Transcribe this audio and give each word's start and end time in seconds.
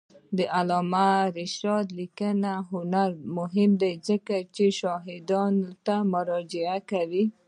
د 0.37 0.39
علامه 0.57 1.11
رشاد 1.37 1.85
لیکنی 1.99 2.53
هنر 2.71 3.09
مهم 3.37 3.71
دی 3.81 3.93
ځکه 4.07 4.35
چې 4.55 4.65
شاهدانو 4.79 5.69
ته 5.85 5.95
مراجعه 6.13 6.77
کوي. 6.91 7.25